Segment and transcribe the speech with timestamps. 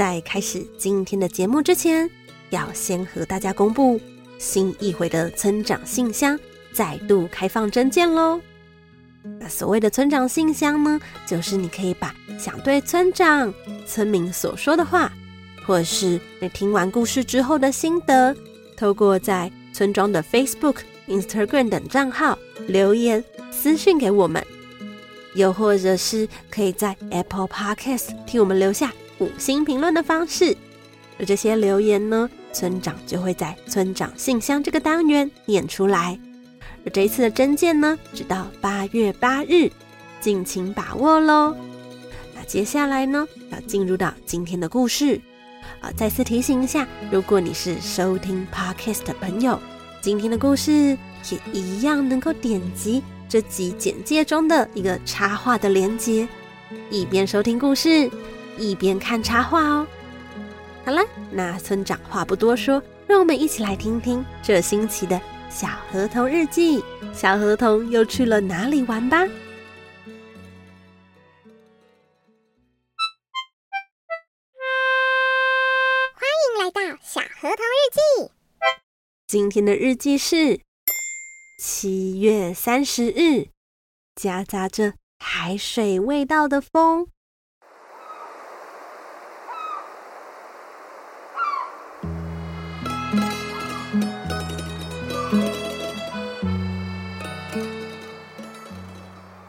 [0.00, 2.08] 在开始今天的节目之前，
[2.48, 4.00] 要先和大家公布
[4.38, 6.40] 新一回的村长信箱
[6.72, 8.40] 再度开放征件喽。
[9.38, 13.52] 那所谓的村长信箱呢，就是你可以把想对村长、
[13.86, 15.12] 村民所说的话，
[15.66, 18.34] 或是你听完故事之后的心得，
[18.78, 20.76] 透过在村庄的 Facebook、
[21.08, 24.42] Instagram 等账号留言私讯给我们，
[25.34, 28.90] 又或者是可以在 Apple Podcast 替我们留下。
[29.20, 30.56] 五星评论的方式，
[31.18, 36.18] 而这些留言呢，村长就会在村长信箱这个单元念出来。
[36.84, 39.70] 而这一次的征件呢，直到八月八日，
[40.20, 41.54] 敬请把握喽。
[42.34, 45.20] 那接下来呢，要进入到今天的故事
[45.80, 45.92] 啊。
[45.94, 49.60] 再次提醒一下，如果你是收听 Podcast 的朋友，
[50.00, 50.96] 今天的故事
[51.30, 56.26] 也一样能够点击这集简介中的一个插画的连接，
[56.90, 58.10] 一边收听故事。
[58.60, 59.86] 一边看插画哦。
[60.84, 66.84] 好了，那村长话不多说，让我们一起来听听这星期的小河童日记。
[67.12, 69.18] 小河童又去了哪里玩吧？
[69.18, 69.28] 欢
[76.44, 78.30] 迎来到小河童日记。
[79.26, 80.60] 今天的日记是
[81.60, 83.48] 七月三十日，
[84.14, 87.08] 夹杂着海水味道的风。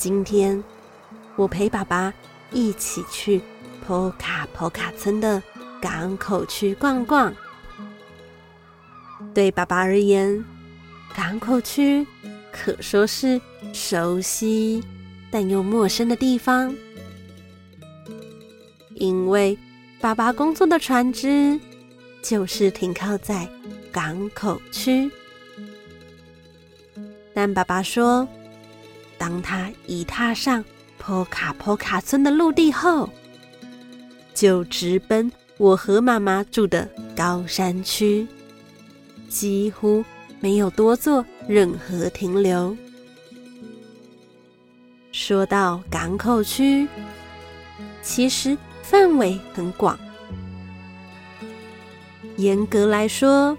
[0.01, 0.63] 今天
[1.35, 2.11] 我陪爸爸
[2.51, 3.39] 一起去
[3.85, 5.39] 波卡波卡村的
[5.79, 7.31] 港口区逛逛。
[9.31, 10.43] 对爸爸而言，
[11.15, 12.03] 港口区
[12.51, 13.39] 可说是
[13.73, 14.83] 熟悉
[15.29, 16.75] 但又陌生的地方，
[18.95, 19.55] 因为
[19.99, 21.59] 爸爸工作的船只
[22.23, 23.47] 就是停靠在
[23.91, 25.11] 港口区。
[27.35, 28.27] 但爸爸说，
[29.21, 30.65] 当他一踏上
[30.97, 33.07] 波卡波卡村的陆地后，
[34.33, 38.25] 就直奔我和妈妈住的高山区，
[39.29, 40.03] 几乎
[40.39, 42.75] 没有多做任何停留。
[45.11, 46.87] 说到港口区，
[48.01, 49.99] 其实范围很广，
[52.37, 53.55] 严格来说，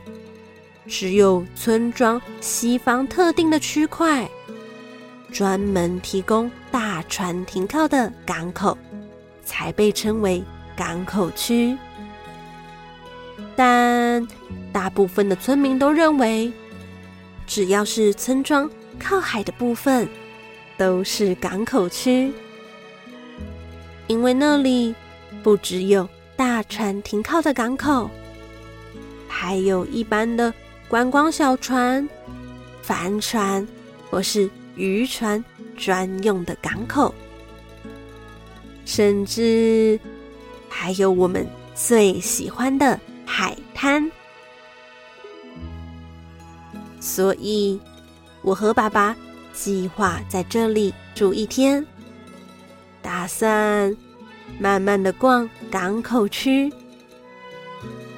[0.89, 4.29] 只有村庄西方特定的区块。
[5.33, 8.77] 专门提供大船停靠的港口，
[9.45, 10.45] 才被称为
[10.77, 11.77] 港口区。
[13.57, 14.29] 但
[14.73, 16.53] 大部分的村民都认为，
[17.47, 20.07] 只要是村庄靠海的部分，
[20.77, 22.31] 都是港口区，
[24.07, 24.95] 因为那里
[25.43, 26.07] 不只有
[26.37, 28.11] 大船停靠的港口，
[29.29, 30.53] 还有一般的
[30.89, 32.07] 观光小船、
[32.83, 33.67] 帆船
[34.11, 34.51] 或是。
[34.75, 35.43] 渔船
[35.77, 37.15] 专用的港口，
[38.85, 39.99] 甚至
[40.69, 44.11] 还有我们最喜欢的海滩。
[47.01, 47.81] 所以，
[48.43, 49.17] 我和爸爸
[49.53, 51.85] 计划在这里住一天，
[53.03, 53.95] 打算
[54.59, 56.73] 慢慢的逛港口区，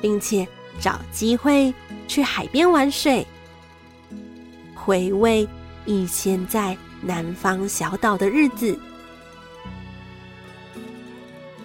[0.02, 0.46] 并且
[0.78, 1.72] 找机会
[2.06, 3.26] 去海边玩水，
[4.74, 5.48] 回味
[5.86, 8.78] 以前在南方小岛的日子。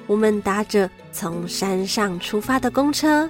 [0.08, 3.30] 我们搭着从山上出发的公车，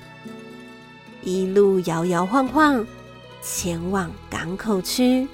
[1.24, 2.86] 一路摇摇晃晃
[3.42, 5.28] 前往港口区。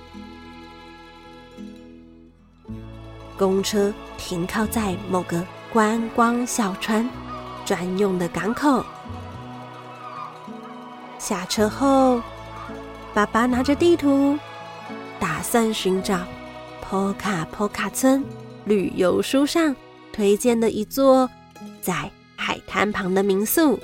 [3.38, 7.08] 公车停靠在某个观光小船
[7.66, 8.84] 专用的港口。
[11.20, 12.22] 下车后，
[13.14, 14.38] 爸爸拿着地图，
[15.46, 16.26] 算寻找
[16.82, 18.26] 波卡波卡村
[18.66, 19.74] 旅游书上
[20.12, 21.30] 推荐的一座
[21.82, 23.80] 在海滩旁的民宿。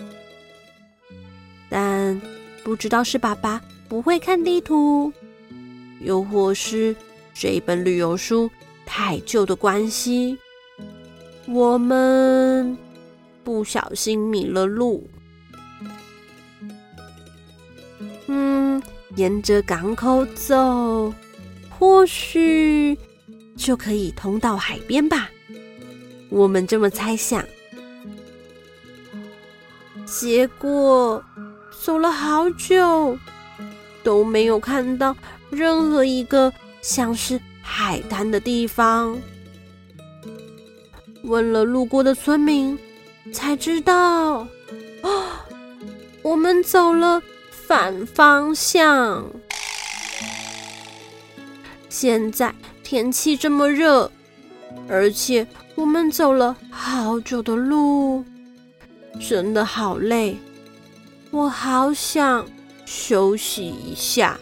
[1.69, 2.19] 但
[2.63, 5.13] 不知道是爸爸不会看地图，
[5.99, 6.95] 又或是
[7.31, 8.49] 这本旅游书
[8.83, 10.35] 太旧的关系，
[11.47, 12.75] 我们
[13.43, 15.07] 不小心迷了路。
[18.25, 18.81] 嗯，
[19.15, 21.13] 沿着港口走，
[21.81, 22.95] 或许
[23.57, 25.31] 就可以通到海边吧。
[26.29, 27.43] 我们这么猜想。
[30.05, 31.23] 结果
[31.83, 33.17] 走了好久，
[34.03, 35.17] 都没有看到
[35.49, 39.19] 任何一个像是海滩的地方。
[41.23, 42.77] 问了路过的村民，
[43.33, 44.47] 才知道，
[45.01, 45.23] 哦，
[46.21, 47.19] 我们走了
[47.49, 49.25] 反方向。
[52.01, 52.51] 现在
[52.81, 54.11] 天气这么热，
[54.89, 55.45] 而且
[55.75, 58.25] 我们走了好久的路，
[59.19, 60.35] 真的好累，
[61.29, 62.43] 我好想
[62.87, 64.39] 休息一下。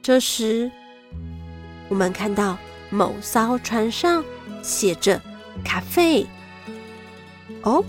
[0.00, 0.70] 这时，
[1.88, 2.56] 我们看到
[2.88, 4.24] 某艘船上
[4.62, 5.20] 写着
[5.64, 6.24] “咖啡”。
[7.62, 7.84] 哦，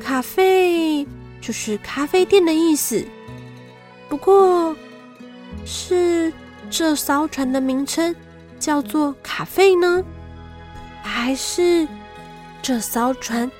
[0.00, 1.06] 咖啡
[1.42, 3.04] 就是咖啡店的意思。
[4.08, 4.74] 不过，
[5.64, 6.32] 是
[6.68, 8.14] 这艘船的名称
[8.58, 10.04] 叫做“卡费”呢，
[11.02, 11.86] 还是
[12.60, 13.50] 这艘船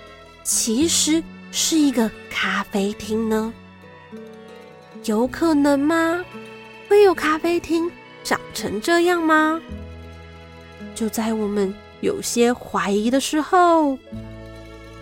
[0.43, 3.53] 其实是一个咖啡厅呢？
[5.05, 6.25] 有可能吗？
[6.89, 7.91] 会有咖啡厅
[8.25, 9.61] 长成这样吗？
[10.95, 13.99] 就在我们有些怀疑的时候，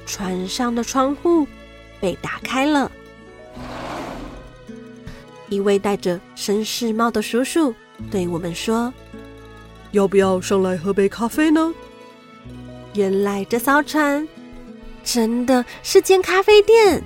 [0.07, 1.47] 船上的窗户
[2.01, 2.91] 被打开了。
[5.49, 7.75] 一位戴着绅士帽的叔叔
[8.11, 8.93] 对我们说
[9.93, 11.73] ：“要不要上来喝杯咖啡呢？”
[12.95, 14.27] 原来这艘船
[15.03, 17.03] 真的是间咖啡店，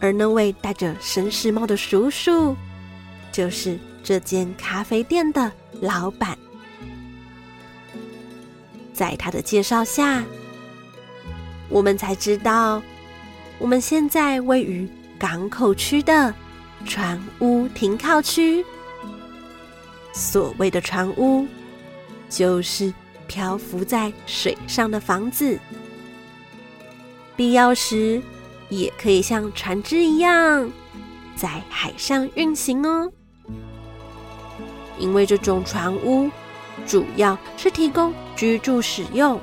[0.00, 2.56] 而那位戴着绅士帽的叔叔，
[3.32, 5.50] 就是这间咖啡店的
[5.80, 6.38] 老板。
[8.94, 10.24] 在他的介绍下，
[11.68, 12.82] 我们才知道，
[13.58, 14.88] 我们现在位于
[15.18, 16.32] 港口区的
[16.84, 18.64] 船屋停靠区。
[20.12, 21.46] 所谓的船屋，
[22.28, 22.92] 就是
[23.26, 25.58] 漂浮在水上的房子，
[27.36, 28.20] 必要时
[28.68, 30.70] 也可以像船只一样
[31.36, 33.10] 在海上运行哦。
[34.98, 36.30] 因为这种船屋
[36.86, 39.40] 主要是提供居住使用，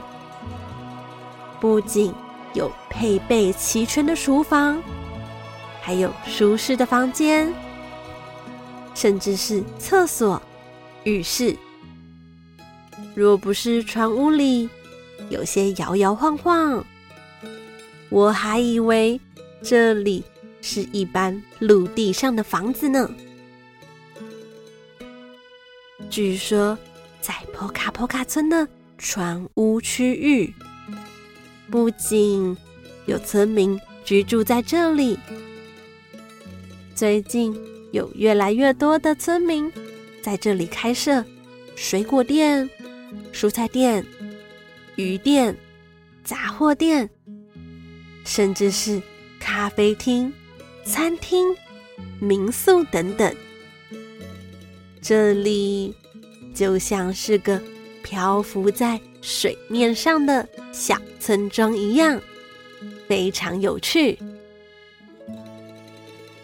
[1.62, 2.14] 不仅
[2.54, 4.82] 有配备齐全的厨房，
[5.86, 7.54] 还有舒适的房间，
[8.96, 10.42] 甚至是厕所、
[11.04, 11.56] 浴室。
[13.14, 14.68] 若不是船屋里
[15.30, 16.84] 有些摇摇晃晃，
[18.10, 19.22] 我还以为
[19.62, 20.24] 这里
[20.60, 23.08] 是一般陆地上的房子呢。
[26.10, 26.76] 据说，
[27.22, 30.52] 在波卡波卡村的船屋区域，
[31.70, 32.58] 不仅
[33.06, 35.20] 有村民居住在这里，
[36.96, 37.54] 最近
[37.92, 39.70] 有越来越多的村民
[40.22, 41.24] 在这里开设
[41.76, 42.70] 水果店、
[43.34, 44.06] 蔬菜店、
[44.96, 45.56] 鱼店、
[46.24, 47.10] 杂货店，
[48.24, 49.02] 甚至是
[49.42, 50.32] 咖啡厅、
[50.86, 51.54] 餐厅、
[52.22, 53.36] 民宿等等。
[55.02, 55.94] 这里
[56.54, 57.62] 就像是个
[58.04, 62.22] 漂浮在水面上的小村庄一样，
[63.06, 64.18] 非常有趣。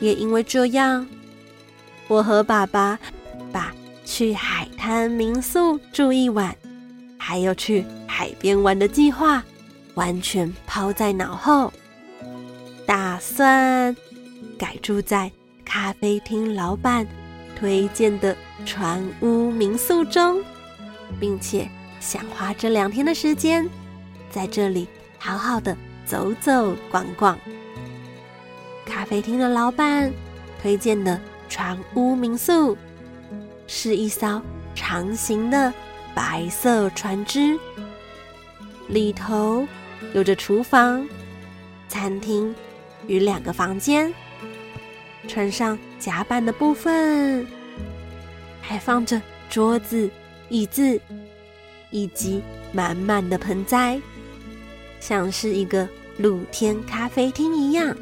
[0.02, 1.08] 也因为这样，
[2.10, 3.00] 我和爸爸
[3.54, 6.54] 把去海滩民宿住一晚，
[7.18, 9.42] 还有去海边玩的计划，
[9.94, 11.72] 完全抛在脑后，
[12.86, 13.96] 打算
[14.58, 15.32] 改住在
[15.64, 17.08] 咖啡厅老板
[17.56, 20.44] 推荐的船屋民宿中，
[21.20, 23.70] 并且想花这两天的时间，
[24.32, 24.88] 在这里
[25.20, 25.78] 好好的
[26.08, 27.38] 走走逛逛。
[28.92, 30.12] 咖啡厅的老板
[30.62, 31.18] 推荐的
[31.48, 32.78] 船屋民宿，
[33.66, 34.42] 是一艘
[34.76, 35.74] 长形的
[36.14, 37.58] 白色船只，
[38.90, 39.66] 里头
[40.14, 41.08] 有着厨房、
[41.88, 42.54] 餐厅
[43.08, 44.14] 与两个房间。
[45.26, 47.48] 船上甲板的部分
[48.60, 50.10] 还放着桌子、
[50.50, 51.00] 椅子，
[51.92, 52.42] 以及
[52.74, 54.02] 满满的盆栽，
[55.00, 57.96] 像是一个露天咖啡厅一样。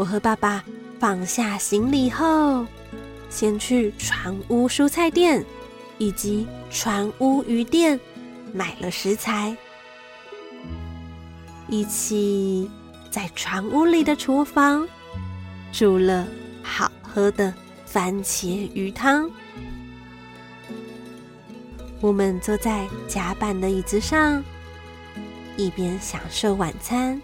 [0.00, 0.64] 我和爸爸
[0.98, 2.64] 放下行李后，
[3.28, 5.44] 先去船屋蔬菜店
[5.98, 8.00] 以及船屋鱼店
[8.50, 9.54] 买了食材，
[11.68, 12.70] 一起
[13.10, 14.88] 在船屋里的厨房
[15.70, 16.26] 煮了
[16.62, 17.52] 好喝的
[17.84, 19.30] 番茄鱼汤。
[22.00, 24.42] 我们坐在甲板的椅子上，
[25.58, 27.20] 一边享受晚餐，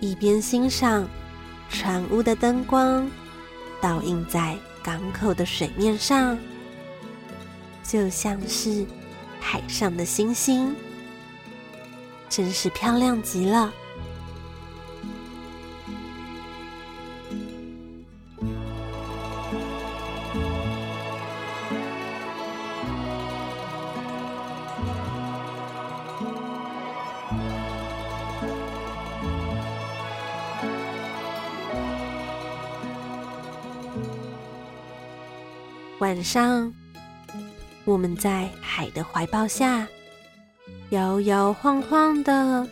[0.00, 1.08] 一边欣赏。
[1.70, 3.08] 船屋的灯光
[3.80, 6.36] 倒映在港口的水面上，
[7.82, 8.86] 就像是
[9.40, 10.74] 海上的星星，
[12.28, 13.72] 真是漂亮极了。
[36.00, 36.72] 晚上，
[37.84, 39.88] 我们在海的怀抱下
[40.90, 42.66] 摇摇晃晃的，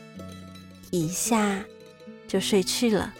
[0.92, 1.64] 一下
[2.28, 3.12] 就睡去了。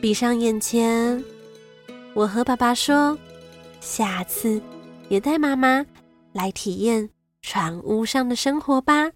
[0.00, 1.22] 闭上眼前，
[2.12, 3.16] 我和爸爸说
[3.80, 4.60] ：“下次
[5.08, 5.86] 也带妈妈
[6.32, 7.08] 来体验
[7.42, 9.12] 船屋上的生活吧，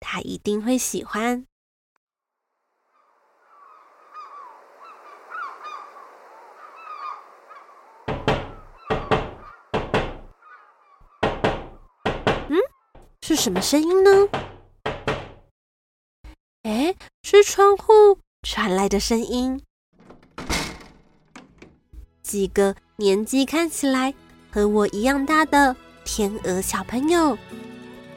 [0.00, 1.46] 她一定会喜欢。”
[13.30, 14.28] 是什么声音呢？
[16.64, 19.62] 哎，是窗户传来的声音。
[22.24, 24.12] 几个年纪看起来
[24.50, 27.38] 和我一样大的天鹅小朋友，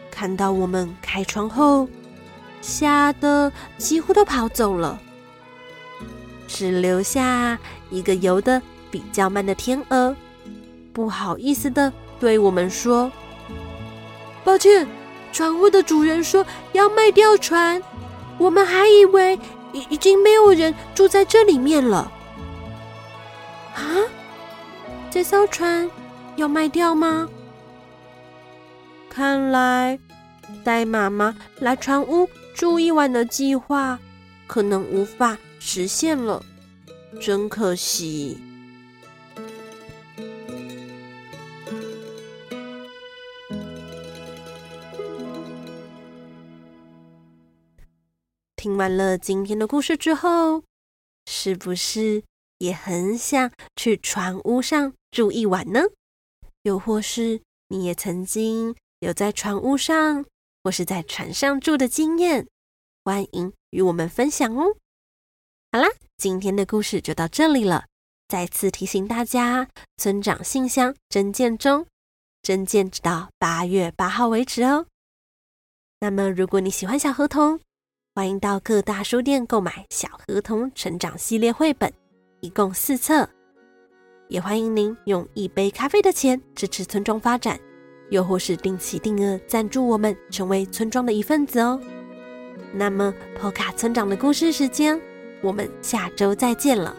[0.09, 1.87] 看到我们开窗后，
[2.59, 4.99] 吓得几乎都跑走了，
[6.47, 7.59] 只留下
[7.91, 10.15] 一个游得比较慢的天鹅，
[10.91, 13.11] 不好意思的对我们说
[14.43, 14.87] ：“抱歉。”
[15.33, 17.81] 船屋的主人说要卖掉船，
[18.37, 19.37] 我们还以为
[19.73, 22.09] 已已经没有人住在这里面了。
[23.73, 23.81] 啊，
[25.09, 25.89] 这艘船
[26.35, 27.27] 要卖掉吗？
[29.09, 29.99] 看来
[30.63, 33.99] 带妈妈来船屋住一晚的计划
[34.47, 36.43] 可能无法实现了，
[37.19, 38.39] 真可惜。
[48.83, 50.61] 完了今天的故事之后，
[51.25, 52.21] 是不是
[52.57, 55.83] 也很想去船屋上住一晚呢？
[56.63, 60.25] 又或是你也曾经有在船屋上
[60.61, 62.45] 或是在船上住的经验？
[63.05, 64.75] 欢迎与我们分享哦！
[65.71, 65.87] 好啦，
[66.17, 67.85] 今天的故事就到这里了。
[68.27, 71.87] 再次提醒大家，村长信箱征件中，
[72.41, 74.87] 征件直到八月八号为止哦。
[76.01, 77.61] 那么，如果你喜欢小河童，
[78.15, 81.91] 欢迎到各大书店购买《小河童成长系列》绘本，
[82.41, 83.27] 一共四册。
[84.27, 87.59] 也欢迎您用一杯咖啡的钱支持村庄发展，
[88.11, 91.81] 又或是定期定额赞助我们，成为村庄的一份子哦。
[92.71, 95.01] 那么，波卡村长的故事时间，
[95.41, 96.95] 我们下周再见了。